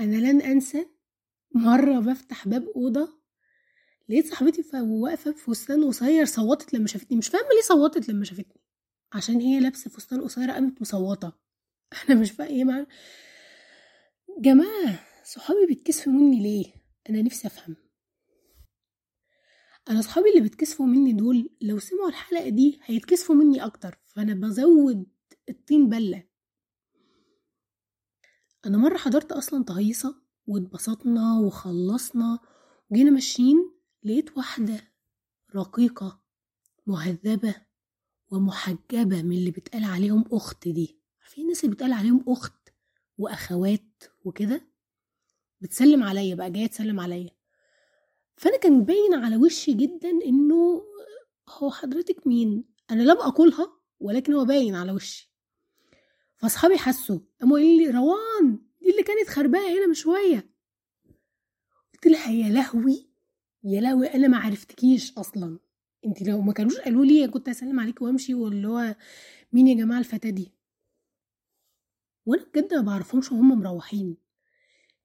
أنا 0.00 0.16
لن 0.16 0.42
أنسى 0.42 0.86
مرة 1.54 2.00
بفتح 2.00 2.48
باب 2.48 2.68
أوضة 2.76 3.20
لقيت 4.08 4.26
صاحبتي 4.26 4.62
واقفة 4.74 5.30
بفستان 5.30 5.84
قصير 5.84 6.24
صوتت 6.24 6.74
لما 6.74 6.86
شافتني. 6.86 7.18
مش 7.18 7.28
فاهمة 7.28 7.48
ليه 7.48 7.62
صوتت 7.62 8.08
لما 8.08 8.24
شافتني 8.24 8.60
عشان 9.12 9.40
هي 9.40 9.60
لابسة 9.60 9.90
فستان 9.90 10.20
قصير 10.20 10.50
قامت 10.50 10.80
مصوتة. 10.80 11.32
أنا 12.10 12.20
مش 12.20 12.30
فاهمة 12.30 12.50
إيه 12.50 12.64
معنى 12.64 12.86
جماعة 14.38 15.06
صحابي 15.24 15.66
بيتكسفوا 15.66 16.12
مني 16.12 16.42
ليه؟ 16.42 16.74
أنا 17.10 17.22
نفسي 17.22 17.46
أفهم. 17.48 17.76
أنا 19.90 20.00
صحابي 20.02 20.28
اللي 20.30 20.40
بيتكسفوا 20.40 20.86
مني 20.86 21.12
دول 21.12 21.50
لو 21.60 21.78
سمعوا 21.78 22.08
الحلقة 22.08 22.48
دي 22.48 22.80
هيتكسفوا 22.84 23.34
مني 23.34 23.64
أكتر 23.64 23.98
فأنا 24.04 24.34
بزود 24.34 25.06
الطين 25.48 25.88
بلة. 25.88 26.24
أنا 28.66 28.78
مرة 28.78 28.96
حضرت 28.96 29.32
أصلا 29.32 29.64
تهيصة 29.64 30.22
واتبسطنا 30.46 31.38
وخلصنا 31.38 32.38
وجينا 32.90 33.10
ماشيين 33.10 33.70
لقيت 34.02 34.36
واحدة 34.38 34.80
رقيقة 35.56 36.20
مهذبة 36.86 37.54
ومحجبة 38.30 39.22
من 39.22 39.32
اللي 39.36 39.50
بتقال 39.50 39.84
عليهم 39.84 40.24
أخت 40.32 40.68
دي. 40.68 40.98
عارفين 41.20 41.44
الناس 41.44 41.64
اللي 41.64 41.74
بتقال 41.74 41.92
عليهم 41.92 42.24
أخت 42.28 42.68
وأخوات 43.18 44.04
وكده؟ 44.24 44.68
بتسلم 45.60 46.02
عليا 46.02 46.34
بقى 46.34 46.50
جاية 46.50 46.66
تسلم 46.66 47.00
عليا. 47.00 47.30
فأنا 48.36 48.58
كان 48.58 48.84
باين 48.84 49.14
على 49.14 49.36
وشي 49.36 49.72
جدا 49.72 50.10
إنه 50.10 50.82
هو 51.48 51.70
حضرتك 51.70 52.26
مين؟ 52.26 52.64
أنا 52.90 53.02
لا 53.02 53.14
بقولها 53.14 53.80
ولكن 54.00 54.32
هو 54.32 54.44
باين 54.44 54.74
على 54.74 54.92
وشي. 54.92 55.32
فأصحابي 56.36 56.78
حسوا 56.78 57.18
قاموا 57.40 57.58
قايلين 57.58 57.78
لي 57.92 57.98
روان 57.98 58.58
دي 58.80 58.90
اللي 58.90 59.02
كانت 59.02 59.28
خربانة 59.28 59.68
هنا 59.78 59.86
من 59.86 59.94
شوية. 59.94 60.50
قلت 61.94 62.06
لها 62.06 62.30
يا 62.30 62.48
لهوي 62.48 63.08
يا 63.64 63.80
لهوي 63.80 64.06
أنا 64.06 64.28
ما 64.28 64.38
عرفتكيش 64.38 65.18
أصلا. 65.18 65.58
انت 66.06 66.22
لو 66.22 66.40
ما 66.40 66.52
كانوش 66.52 66.76
قالوا 66.78 67.04
لي 67.04 67.28
كنت 67.28 67.48
هسلم 67.48 67.80
عليك 67.80 68.02
وأمشي 68.02 68.34
واللي 68.34 68.68
هو 68.68 68.96
مين 69.52 69.68
يا 69.68 69.74
جماعة 69.74 69.98
الفتاة 69.98 70.30
دي؟ 70.30 70.52
وأنا 72.26 72.44
بجد 72.44 72.74
ما 72.74 72.80
بعرفهمش 72.80 73.32
وهم 73.32 73.58
مروحين. 73.60 74.16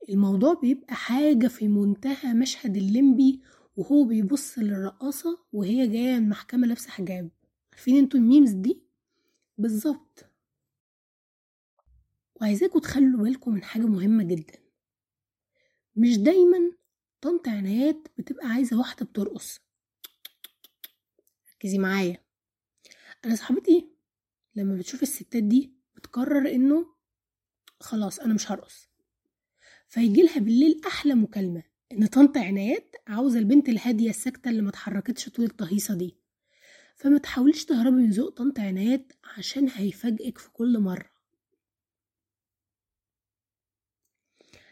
الموضوع 0.10 0.54
بيبقى 0.54 0.96
حاجة 0.96 1.48
في 1.48 1.68
منتهى 1.68 2.34
مشهد 2.34 2.78
الليمبي 2.78 3.42
وهو 3.78 4.04
بيبص 4.04 4.58
للرقاصة 4.60 5.40
وهي 5.54 5.88
جاية 5.88 6.18
المحكمه 6.18 6.68
لابسه 6.68 6.90
حجاب. 6.90 7.30
عارفين 7.74 7.98
أنتوا 7.98 8.20
الميمز 8.20 8.52
دي؟ 8.52 8.82
بالظبط. 9.58 10.26
وعايزاكم 12.36 12.80
تخلوا 12.80 13.24
بالكم 13.24 13.54
من 13.54 13.64
حاجة 13.64 13.82
مهمة 13.86 14.24
جدا. 14.24 14.60
مش 15.96 16.18
دايما 16.18 16.72
طنط 17.22 17.48
عنايات 17.48 18.08
بتبقى 18.18 18.48
عايزة 18.48 18.78
واحدة 18.80 19.06
بترقص. 19.06 19.60
ركزي 21.56 21.78
معايا. 21.78 22.18
أنا 23.26 23.36
صاحبتي 23.36 23.90
لما 24.56 24.76
بتشوف 24.76 25.04
الستات 25.04 25.44
دي 25.44 25.74
بتقرر 25.96 26.50
إنه 26.50 26.86
خلاص 27.80 28.20
أنا 28.20 28.34
مش 28.34 28.52
هرقص. 28.52 28.89
فيجيلها 29.90 30.40
بالليل 30.40 30.82
أحلى 30.88 31.16
مكالمة 31.16 31.64
إن 31.92 32.06
طنط 32.06 32.38
عنايات 32.38 32.96
عاوزة 33.08 33.40
البنت 33.40 33.70
الهادية 33.70 34.10
الساكتة 34.10 34.50
اللي 34.50 34.62
ما 34.62 34.70
اتحركتش 34.70 35.30
طول 35.30 35.46
التهيصة 35.46 35.94
دي. 35.96 36.16
فما 36.96 37.18
تحاوليش 37.18 37.66
تهربي 37.66 37.96
من 37.96 38.10
ذوق 38.10 38.30
طنط 38.30 38.60
عنايات 38.60 39.14
عشان 39.38 39.70
هيفاجئك 39.70 40.38
في 40.38 40.50
كل 40.52 40.80
مرة. 40.80 41.10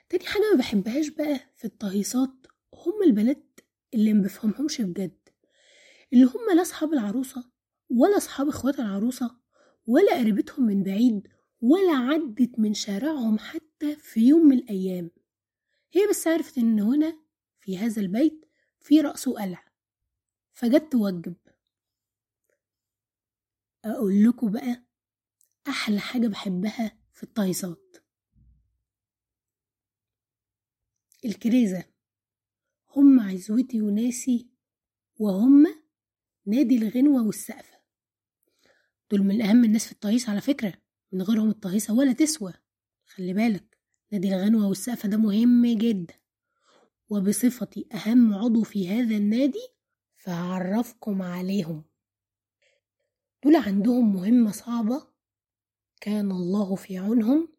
تاني 0.09 0.25
حاجة 0.25 0.43
ما 0.53 0.57
بحبهاش 0.57 1.07
بقى 1.07 1.39
في 1.55 1.65
التهيصات 1.65 2.47
هم 2.74 3.03
البنات 3.03 3.59
اللي 3.93 4.13
ما 4.13 4.24
بفهمهمش 4.24 4.81
بجد. 4.81 5.17
اللي 6.13 6.24
هم 6.25 6.55
لا 6.55 6.62
أصحاب 6.62 6.93
العروسة 6.93 7.43
ولا 7.89 8.17
أصحاب 8.17 8.47
إخوات 8.47 8.79
العروسة 8.79 9.36
ولا 9.88 10.19
قريبتهم 10.19 10.65
من 10.65 10.83
بعيد 10.83 11.27
ولا 11.62 11.93
عدت 11.95 12.59
من 12.59 12.74
شارعهم 12.74 13.38
حتى 13.39 13.66
في 13.86 14.19
يوم 14.19 14.41
من 14.48 14.57
الأيام. 14.57 15.12
هي 15.91 16.07
بس 16.10 16.27
عرفت 16.27 16.57
إن 16.57 16.79
هنا 16.79 17.19
في 17.60 17.77
هذا 17.77 18.01
البيت 18.01 18.46
في 18.79 19.01
رأس 19.01 19.29
قلع 19.29 19.72
فجت 20.53 20.91
توجب. 20.91 21.36
أقول 23.86 24.24
لكم 24.24 24.51
بقى 24.51 24.84
أحلى 25.67 26.00
حاجة 26.00 26.27
بحبها 26.27 26.98
في 27.13 27.24
التهيصات 27.24 27.98
الكريزة 31.25 31.86
هم 32.96 33.19
عزوتي 33.19 33.81
وناسي 33.81 34.50
وهم 35.19 35.65
نادي 36.46 36.77
الغنوة 36.77 37.25
والسقفة 37.27 37.77
دول 39.12 39.22
من 39.22 39.41
أهم 39.41 39.63
الناس 39.63 39.86
في 39.86 39.91
التهيص 39.91 40.29
على 40.29 40.41
فكرة 40.41 40.74
من 41.12 41.22
غيرهم 41.22 41.50
التهيصة 41.50 41.93
ولا 41.93 42.13
تسوى. 42.13 42.53
خلي 43.05 43.34
بالك. 43.34 43.66
نادي 44.11 44.35
الغنوة 44.35 44.67
والسقفة 44.67 45.09
ده 45.09 45.17
مهم 45.17 45.65
جدا. 45.65 46.13
وبصفتي 47.09 47.87
أهم 47.93 48.33
عضو 48.33 48.63
في 48.63 48.89
هذا 48.89 49.15
النادي 49.15 49.67
فهعرفكم 50.15 51.21
عليهم. 51.21 51.83
دول 53.43 53.55
عندهم 53.55 54.13
مهمة 54.13 54.51
صعبة 54.51 55.07
كان 56.01 56.31
الله 56.31 56.75
في 56.75 56.97
عونهم. 56.97 57.49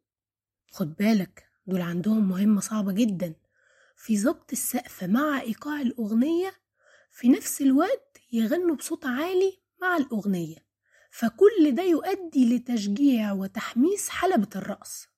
خد 0.71 0.97
بالك 0.97 1.49
دول 1.67 1.81
عندهم 1.81 2.29
مهمة 2.29 2.61
صعبة 2.61 2.93
جدا. 2.93 3.35
في 3.97 4.23
ضبط 4.23 4.53
السقف 4.53 5.05
مع 5.05 5.41
إيقاع 5.41 5.81
الأغنية 5.81 6.53
في 7.11 7.29
نفس 7.29 7.61
الوقت 7.63 8.19
يغنوا 8.33 8.77
بصوت 8.77 9.07
عالي 9.07 9.61
مع 9.83 9.97
الأغنية. 9.97 10.57
فكل 11.11 11.75
ده 11.75 11.83
يؤدي 11.83 12.57
لتشجيع 12.57 13.33
وتحميس 13.33 14.09
حلبة 14.09 14.49
الرقص. 14.57 15.09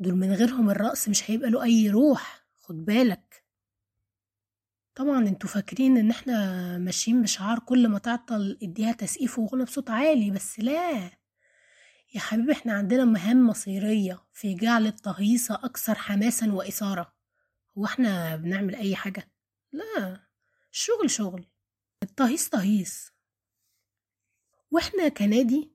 دول 0.00 0.14
من 0.14 0.32
غيرهم 0.32 0.70
الرقص 0.70 1.08
مش 1.08 1.30
هيبقى 1.30 1.50
له 1.50 1.62
أي 1.62 1.90
روح 1.90 2.46
خد 2.58 2.84
بالك. 2.84 3.44
طبعا 4.94 5.28
أنتوا 5.28 5.48
فاكرين 5.48 5.96
إن 5.96 6.10
إحنا 6.10 6.78
ماشيين 6.78 7.22
بشعار 7.22 7.58
كل 7.58 7.88
ما 7.88 7.98
تعطل 7.98 8.58
اديها 8.62 8.92
تسقيف 8.92 9.38
وغنى 9.38 9.64
بصوت 9.64 9.90
عالي 9.90 10.30
بس 10.30 10.60
لا. 10.60 11.10
يا 12.14 12.20
حبيبي 12.20 12.52
إحنا 12.52 12.72
عندنا 12.72 13.04
مهام 13.04 13.46
مصيرية 13.46 14.24
في 14.32 14.54
جعل 14.54 14.86
التهيصة 14.86 15.54
أكثر 15.54 15.94
حماسا 15.94 16.52
وإثارة. 16.52 17.12
هو 17.78 17.84
إحنا 17.84 18.36
بنعمل 18.36 18.74
أي 18.74 18.96
حاجة؟ 18.96 19.30
لا. 19.72 20.20
الشغل 20.72 21.10
شغل. 21.10 21.46
التهيص 22.02 22.48
تهيص 22.48 23.12
وإحنا 24.70 25.08
كنادي 25.08 25.72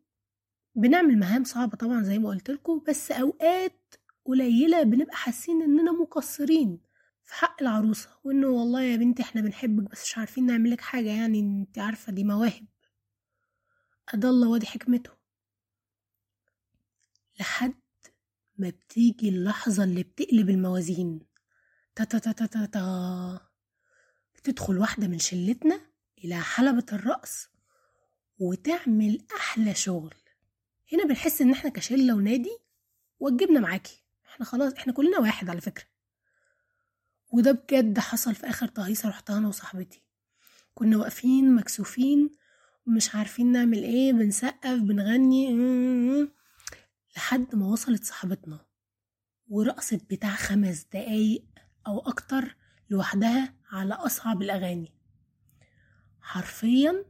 بنعمل 0.76 1.18
مهام 1.20 1.44
صعبة 1.44 1.78
طبعا 1.78 2.04
زي 2.04 2.20
ما 2.20 2.30
قلت 2.30 2.50
لكم 2.52 2.84
بس 2.88 3.12
أوقات 3.12 3.85
قليلة 4.26 4.84
بنبقى 4.84 5.16
حاسين 5.16 5.62
إننا 5.62 5.92
مقصرين 5.92 6.80
في 7.24 7.34
حق 7.34 7.62
العروسة 7.62 8.10
وإنه 8.24 8.48
والله 8.48 8.82
يا 8.84 8.96
بنتي 8.98 9.24
إحنا 9.24 9.42
بنحبك 9.42 9.92
بس 9.92 10.04
مش 10.04 10.18
عارفين 10.18 10.46
نعملك 10.46 10.82
حاجة 10.82 11.10
يعني 11.10 11.40
انت 11.40 11.80
عارفة 11.80 12.12
دي 12.14 12.24
مواهب. 12.24 12.66
الله 14.24 14.50
وادي 14.50 14.66
حكمته. 14.66 15.10
لحد 17.40 17.74
ما 18.58 18.70
بتيجي 18.70 19.30
اللحظة 19.30 19.84
اللي 19.84 20.04
بتقلب 20.04 20.50
الموازين. 20.50 21.20
تا 21.96 22.04
تا 22.04 22.18
تا 22.18 22.32
تا 22.32 22.46
تا, 22.46 22.66
تا. 22.66 23.40
بتدخل 24.36 24.78
واحدة 24.78 25.08
من 25.08 25.20
شلتنا 25.20 25.82
إلى 26.24 26.42
حلبة 26.42 26.86
الرقص 26.94 27.50
وتعمل 28.40 29.28
أحلى 29.36 29.74
شغل. 29.74 30.14
هنا 30.94 31.04
بنحس 31.04 31.42
إن 31.42 31.52
إحنا 31.52 31.70
كشلة 31.70 32.16
ونادي 32.16 32.58
وجبنا 33.20 33.60
معاكي. 33.60 34.05
إحنا 34.36 34.46
خلاص 34.46 34.74
إحنا 34.74 34.94
كلنا 34.94 35.20
واحد 35.20 35.50
على 35.50 35.62
فكرة. 35.62 35.86
وده 37.34 37.52
بجد 37.52 38.00
حصل 38.00 38.36
في 38.36 38.50
آخر 38.50 38.68
تهيصة 38.68 39.10
رحتها 39.10 39.38
أنا 39.38 39.48
وصاحبتي. 39.48 40.04
كنا 40.74 40.98
واقفين 40.98 41.56
مكسوفين 41.56 42.30
ومش 42.88 43.16
عارفين 43.16 43.52
نعمل 43.52 43.84
إيه 43.84 44.14
بنسقف 44.14 44.80
بنغني 44.82 45.48
لحد 47.18 47.56
ما 47.56 47.68
وصلت 47.68 48.04
صاحبتنا. 48.04 48.66
ورقصت 49.48 50.02
بتاع 50.14 50.36
خمس 50.36 50.84
دقايق 50.84 51.46
أو 51.88 52.00
أكتر 52.00 52.56
لوحدها 52.90 53.54
على 53.72 53.94
أصعب 53.94 54.42
الأغاني. 54.42 54.94
حرفيا 56.22 57.06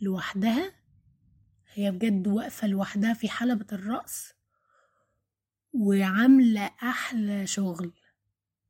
لوحدها 0.00 0.72
هي 1.72 1.90
بجد 1.90 2.28
واقفة 2.28 2.66
لوحدها 2.66 3.14
في 3.14 3.28
حلبة 3.28 3.66
الرقص. 3.72 4.33
وعاملة 5.74 6.66
أحلى 6.82 7.46
شغل. 7.46 7.92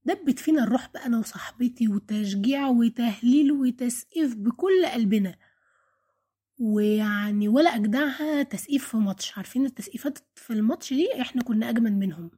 دبت 0.04 0.38
فينا 0.38 0.62
الروح 0.64 0.90
بقى 0.94 1.06
أنا 1.06 1.18
وصاحبتي 1.18 1.88
وتشجيع 1.88 2.66
وتهليل 2.68 3.52
وتسقيف 3.52 4.34
بكل 4.36 4.86
قلبنا. 4.86 5.38
ويعني 6.58 7.48
ولا 7.48 7.74
أجدعها 7.74 8.42
تسقيف 8.42 8.88
في 8.88 8.96
ماتش. 8.96 9.36
عارفين 9.38 9.66
التسقيفات 9.66 10.18
في 10.34 10.52
الماتش 10.52 10.92
دي؟ 10.92 11.20
إحنا 11.20 11.42
كنا 11.42 11.70
أجمل 11.70 11.92
منهم. 11.92 12.30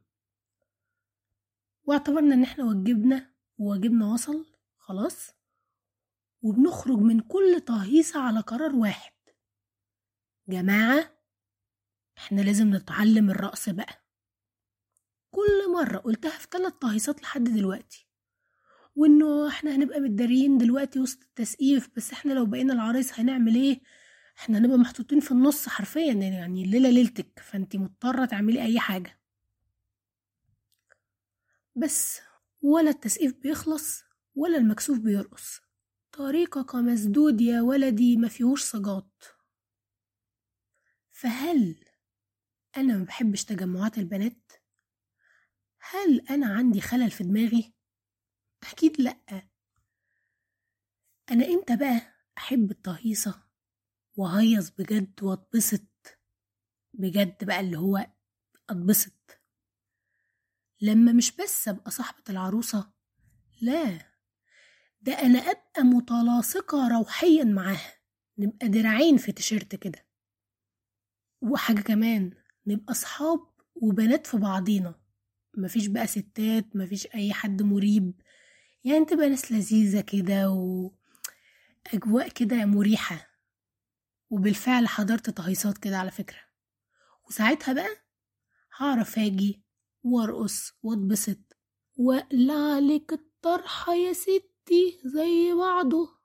واعتبرنا 1.83 2.33
إن 2.33 2.43
إحنا 2.43 2.65
وجبنا 2.65 3.29
وواجبنا 3.57 4.05
وصل 4.13 4.45
خلاص. 4.77 5.31
وبنخرج 6.41 6.97
من 6.97 7.19
كل 7.19 7.61
تهيصة 7.67 8.19
على 8.21 8.39
قرار 8.39 8.75
واحد. 8.75 9.11
جماعة 10.49 11.11
إحنا 12.17 12.41
لازم 12.41 12.75
نتعلم 12.75 13.29
الرقص 13.29 13.69
بقى. 13.69 14.06
كل 15.31 15.71
مرة 15.73 15.97
قلتها 15.97 16.37
في 16.37 16.47
ثلاث 16.51 16.73
تهيصات 16.81 17.21
لحد 17.21 17.43
دلوقتي 17.43 18.07
وإنه 18.95 19.47
إحنا 19.47 19.75
هنبقى 19.75 19.99
متداريين 19.99 20.57
دلوقتي 20.57 20.99
وسط 20.99 21.21
التسقيف 21.23 21.89
بس 21.95 22.13
إحنا 22.13 22.33
لو 22.33 22.45
بقينا 22.45 22.73
العرايس 22.73 23.19
هنعمل 23.19 23.55
إيه؟ 23.55 23.81
إحنا 24.37 24.57
هنبقى 24.57 24.77
محطوطين 24.77 25.19
في 25.19 25.31
النص 25.31 25.69
حرفيا 25.69 26.13
يعني 26.13 26.63
الليلة 26.63 26.89
ليلتك 26.89 27.39
فانتي 27.39 27.77
مضطرة 27.77 28.25
تعملي 28.25 28.61
أي 28.63 28.79
حاجة. 28.79 29.19
بس 31.75 32.19
ولا 32.61 32.89
التسقيف 32.89 33.33
بيخلص 33.33 34.03
ولا 34.35 34.57
المكسوف 34.57 34.99
بيرقص. 34.99 35.61
طريقك 36.11 36.75
مسدود 36.75 37.41
يا 37.41 37.61
ولدي 37.61 38.17
ما 38.17 38.27
فيهوش 38.27 38.63
صجات 38.63 39.23
فهل 41.11 41.75
أنا 42.77 42.97
ما 42.97 43.03
بحبش 43.03 43.43
تجمعات 43.45 43.97
البنات؟ 43.97 44.51
هل 45.89 46.25
أنا 46.29 46.53
عندي 46.53 46.81
خلل 46.81 47.11
في 47.11 47.23
دماغي؟ 47.23 47.73
أكيد 48.71 49.01
لأ. 49.01 49.47
أنا 51.31 51.45
إمتى 51.45 51.75
بقى 51.75 52.01
أحب 52.37 52.71
التهيصه 52.71 53.43
وهيص 54.17 54.69
بجد 54.69 55.23
وأتبسط؟ 55.23 55.87
بجد 56.93 57.43
بقى 57.43 57.59
اللي 57.59 57.77
هو 57.77 58.07
أتبسط. 58.69 59.39
لما 60.81 61.13
مش 61.13 61.35
بس 61.35 61.67
أبقى 61.67 61.91
صاحبة 61.91 62.23
العروسة 62.29 62.93
لا 63.61 63.97
ده 65.01 65.13
أنا 65.13 65.39
أبقى 65.39 65.83
متلاصقة 65.83 66.97
روحيا 66.97 67.43
معاها. 67.43 67.97
نبقى 68.37 68.67
دراعين 68.67 69.17
في 69.17 69.31
تيشيرت 69.31 69.75
كده. 69.75 70.05
وحاجة 71.41 71.81
كمان 71.81 72.43
نبقى 72.67 72.93
صحاب 72.93 73.39
وبنات 73.75 74.27
في 74.27 74.37
بعضينا. 74.37 75.06
مفيش 75.57 75.87
بقى 75.87 76.07
ستات 76.07 76.75
مفيش 76.75 77.07
أي 77.15 77.33
حد 77.33 77.61
مريب. 77.61 78.13
يعني 78.83 79.05
تبقى 79.05 79.29
ناس 79.29 79.51
لذيذة 79.51 80.01
كده 80.01 80.49
وأجواء 80.49 82.29
كده 82.29 82.65
مريحة. 82.65 83.27
وبالفعل 84.29 84.87
حضرت 84.87 85.29
تهيصات 85.29 85.77
كده 85.77 85.97
على 85.97 86.11
فكرة. 86.11 86.39
وساعتها 87.27 87.73
بقى 87.73 87.97
هعرف 88.77 89.19
أجي 89.19 89.63
وأرقص 90.03 90.73
وأتبسط. 90.83 91.37
واقلع 91.97 92.75
عليك 92.75 93.13
الطرحة 93.13 93.93
يا 93.95 94.13
ستي 94.13 94.99
زي 95.05 95.53
بعضه. 95.53 96.17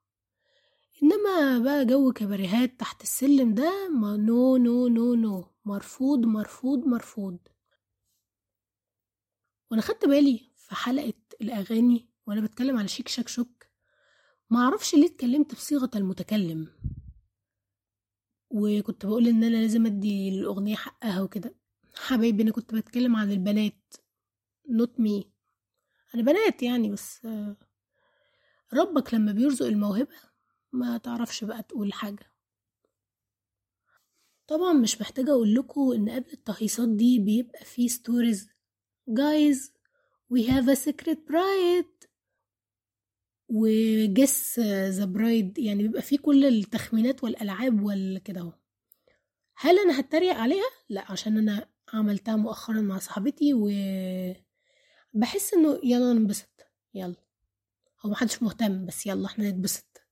إنما 1.03 1.59
بقى 1.59 1.87
جو 1.87 2.13
كباريهات 2.13 2.81
تحت 2.81 3.03
السلم 3.03 3.55
ده 3.55 3.89
ما 3.89 4.17
no 4.17 4.57
no 4.57 4.89
no 4.89 5.15
no 5.15 5.45
مرفوض 5.65 6.19
مرفوض 6.27 6.87
مرفوض. 6.87 7.39
وأنا 9.73 9.83
خدت 9.83 10.05
بالي 10.05 10.51
في 10.57 10.75
حلقة 10.75 11.13
الأغاني 11.41 12.09
وأنا 12.27 12.41
بتكلم 12.41 12.77
على 12.77 12.89
شيك 12.89 13.09
شاك 13.09 13.29
شوك 13.29 13.67
معرفش 14.51 14.95
ليه 14.95 15.07
اتكلمت 15.07 15.55
بصيغة 15.55 15.91
المتكلم. 15.97 16.69
وكنت 18.51 19.07
بقول 19.07 19.29
إن 19.29 19.45
أنا 19.45 19.57
لازم 19.57 19.87
أدي 19.87 20.29
الأغنية 20.29 20.75
حقها 20.75 21.23
وكده. 21.23 21.55
حبايبي 21.95 22.43
أنا 22.43 22.51
كنت 22.51 22.75
بتكلم 22.75 23.17
عن 23.17 23.33
البنات. 23.33 23.95
not 24.71 25.01
me 25.01 25.33
أنا 26.15 26.23
بنات 26.23 26.63
يعني 26.63 26.91
بس 26.91 27.27
ربك 28.75 29.15
لما 29.15 29.33
بيرزق 29.33 29.67
الموهبة 29.67 30.17
ما 30.73 30.99
تعرفش 30.99 31.45
بقى 31.45 31.63
تقول 31.63 31.93
حاجة. 31.93 32.33
طبعا 34.47 34.73
مش 34.73 35.01
محتاجة 35.01 35.31
أقول 35.31 35.55
لكم 35.55 35.93
إن 35.93 36.11
قبل 36.11 36.33
التهيصات 36.33 36.89
دي 36.89 37.19
بيبقى 37.19 37.65
في 37.65 37.89
stories 37.89 38.52
guys 39.11 39.71
we 40.31 40.45
have 40.47 40.69
a 40.69 40.77
secret 40.77 41.27
bride. 41.27 41.87
و 43.49 43.67
guess 43.67 44.61
the 44.89 45.05
bride 45.05 45.59
يعني 45.59 45.83
بيبقى 45.83 46.03
فيه 46.03 46.19
كل 46.19 46.45
التخمينات 46.45 47.25
والألعاب 47.25 47.83
والكده 47.83 48.41
أهو. 48.41 48.53
هل 49.57 49.79
أنا 49.79 50.01
هتريق 50.01 50.35
عليها؟ 50.35 50.71
لا 50.89 51.13
عشان 51.13 51.39
أنا 51.39 51.69
عملتها 51.93 52.37
مؤخرا 52.37 52.81
مع 52.81 52.99
صاحبتي 52.99 53.55
و 53.55 53.71
بحس 55.13 55.55
إنه 55.55 55.81
يلا 55.85 56.13
ننبسط. 56.13 56.67
يلا. 56.95 57.15
هو 58.01 58.11
محدش 58.11 58.43
مهتم 58.43 58.87
بس 58.87 59.07
يلا 59.07 59.27
إحنا 59.27 59.51
نتبسط. 59.51 60.03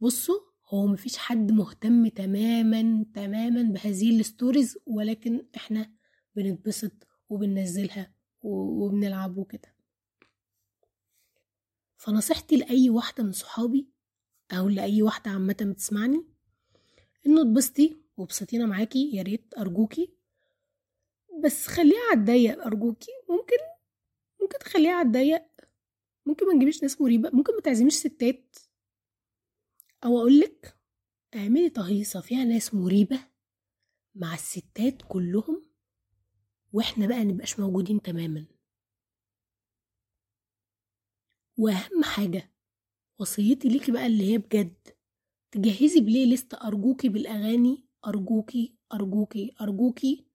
بصوا 0.00 0.40
هو 0.68 0.86
مفيش 0.86 1.16
حد 1.16 1.52
مهتم 1.52 2.08
تماما 2.08 3.04
تماما 3.14 3.62
بهذه 3.62 4.20
ال 4.20 4.27
stories 4.27 4.78
ولكن 4.86 5.46
إحنا 5.56 5.92
بنتبسط 6.36 6.92
وبننزلها 7.32 8.12
وبنلعب 8.42 9.38
وكده. 9.38 9.74
فنصيحتي 11.96 12.56
لأي 12.56 12.90
واحدة 12.90 13.24
من 13.24 13.32
صحابي 13.32 13.88
أو 14.52 14.68
لأي 14.68 15.02
واحدة 15.02 15.30
عامة 15.30 15.56
بتسمعني 15.60 16.24
إنه 17.26 17.42
اتبسطي 17.42 17.96
وبسطينا 18.16 18.66
معاكي 18.66 19.16
يا 19.16 19.22
ريت 19.22 19.54
أرجوكي. 19.58 20.12
بس 21.44 21.66
خليها 21.66 22.00
على 22.10 22.20
الضيق 22.20 22.66
أرجوكي. 22.66 23.10
ممكن 23.28 23.56
ممكن 24.40 24.58
تخليها 24.58 24.92
على 24.92 25.06
الضيق. 25.06 25.42
ممكن 26.26 26.46
ما 26.46 26.54
نجيبش 26.54 26.82
ناس 26.82 27.00
مريبة. 27.00 27.30
ممكن 27.32 27.54
ما 27.54 27.60
تعزميش 27.60 27.94
ستات. 27.94 28.56
أو 30.04 30.18
أقولك 30.18 30.76
اعملي 31.34 31.70
تهيصة 31.70 32.20
فيها 32.20 32.44
ناس 32.44 32.74
مريبة 32.74 33.20
مع 34.14 34.34
الستات 34.34 35.02
كلهم. 35.08 35.71
وإحنا 36.72 37.06
بقى 37.06 37.24
نبقاش 37.24 37.60
موجودين 37.60 38.02
تماما. 38.02 38.46
واهم 41.56 42.04
حاجة 42.04 42.52
وصيتي 43.18 43.68
ليكي 43.68 43.92
بقى 43.92 44.06
اللي 44.06 44.32
هي 44.32 44.38
بجد 44.38 44.88
تجهزي 45.50 46.00
بلاي 46.00 46.26
ليست 46.26 46.54
أرجوكي 46.54 47.08
بالأغاني 47.08 47.84
أرجوكي 48.06 48.74
أرجوكي 48.94 49.54
أرجوكي. 49.60 50.26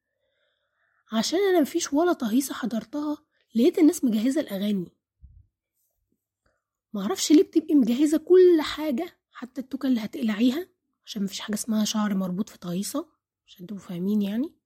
عشان 1.12 1.40
أنا 1.40 1.62
مفيش 1.62 1.94
ولا 1.94 2.14
تهيصة 2.14 2.54
حضرتها 2.54 3.18
لقيت 3.56 3.78
الناس 3.80 4.04
مجهزة 4.04 4.42
الأغاني. 4.42 4.92
معرفش 6.94 7.32
ليه 7.32 7.44
بتبقي 7.44 7.76
مجهزة 7.76 8.18
كل 8.18 8.62
حاجة 8.62 9.20
حتى 9.32 9.62
التوكة 9.62 9.88
اللي 9.88 10.00
هتقلعيها 10.00 10.68
عشان 11.06 11.24
مفيش 11.24 11.40
حاجة 11.40 11.56
اسمها 11.56 11.86
شعر 11.86 12.14
مربوط 12.16 12.50
في 12.50 12.58
تهيصة 12.60 13.10
عشان 13.48 13.68
تبقوا 13.68 13.84
فاهمين 13.84 14.22
يعني. 14.22 14.57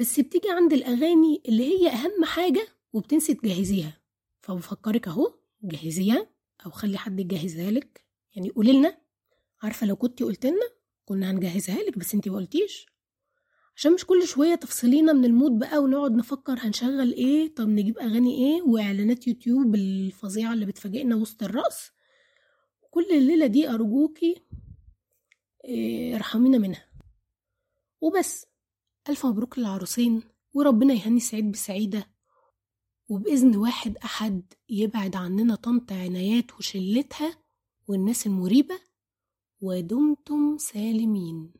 بس 0.00 0.20
بتيجي 0.20 0.50
عند 0.50 0.72
الأغاني 0.72 1.42
اللي 1.48 1.64
هي 1.64 1.88
أهم 1.88 2.24
حاجة 2.24 2.68
وبتنسي 2.92 3.34
تجهزيها. 3.34 4.00
فبفكرك 4.42 5.08
أهو 5.08 5.34
جهزيها 5.62 6.26
أو 6.66 6.70
خلي 6.70 6.98
حد 6.98 7.20
يجهزها 7.20 7.70
لك. 7.70 8.04
يعني 8.34 8.50
قولي 8.50 8.72
لنا 8.72 8.98
عارفة 9.62 9.86
لو 9.86 9.96
كنتي 9.96 10.24
قلت 10.24 10.46
لنا 10.46 10.68
كنا 11.04 11.30
هنجهزها 11.30 11.78
لك 11.82 11.98
بس 11.98 12.14
انتي 12.14 12.30
ما 12.30 12.36
قلتيش. 12.36 12.86
عشان 13.76 13.92
مش 13.92 14.06
كل 14.06 14.26
شوية 14.26 14.54
تفصلينا 14.54 15.12
من 15.12 15.24
المود 15.24 15.58
بقى 15.58 15.78
ونقعد 15.78 16.12
نفكر 16.14 16.54
هنشغل 16.58 17.12
إيه 17.12 17.54
طب 17.54 17.68
نجيب 17.68 17.98
أغاني 17.98 18.34
إيه 18.34 18.62
وإعلانات 18.62 19.26
يوتيوب 19.28 19.74
الفظيعة 19.74 20.52
اللي 20.52 20.66
بتفاجئنا 20.66 21.16
وسط 21.16 21.42
الرقص. 21.42 21.90
كل 22.90 23.06
الليلة 23.10 23.46
دي 23.46 23.68
أرجوكي 23.70 24.42
إيه، 25.64 26.16
ارحمينا 26.16 26.58
منها. 26.58 26.84
وبس. 28.00 28.46
ألف 29.08 29.26
مبروك 29.26 29.58
للعروسين 29.58 30.22
وربنا 30.54 30.94
يهني 30.94 31.20
سعيد 31.20 31.52
بسعيدة. 31.52 32.06
وبإذن 33.08 33.56
واحد 33.56 33.96
أحد 33.96 34.42
يبعد 34.68 35.16
عننا 35.16 35.54
طنط 35.54 35.92
عنايات 35.92 36.54
وشلتها 36.54 37.36
والناس 37.88 38.26
المريبة 38.26 38.80
ودمتم 39.60 40.58
سالمين. 40.58 41.52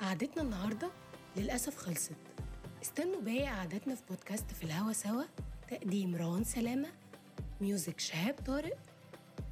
قعدتنا 0.00 0.42
النهاردة 0.42 0.90
للأسف 1.36 1.76
خلصت. 1.76 2.16
استنوا 2.82 3.20
باقي 3.20 3.46
قعدتنا 3.46 3.94
في 3.94 4.02
بودكاست 4.10 4.50
في 4.50 4.64
الهوا 4.64 4.92
سوا 4.92 5.24
تقديم 5.70 6.16
روان 6.16 6.44
سلامة 6.44 6.88
ميوزك 7.60 8.00
شهاب 8.00 8.34
طارق 8.46 8.78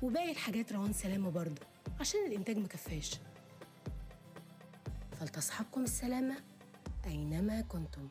وباقي 0.03 0.31
الحاجات 0.31 0.73
روان 0.73 0.93
سلامة 0.93 1.31
برضه 1.31 1.63
عشان 2.01 2.27
الإنتاج 2.27 2.59
مكفاش. 2.59 3.11
فلتصحبكم 5.21 5.85
السلامة 5.85 6.37
أينما 7.07 7.61
كنتم. 7.61 8.09